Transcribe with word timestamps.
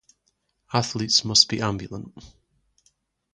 Athletes 0.73 1.23
must 1.25 1.47
be 1.47 1.61
ambulant. 1.61 2.11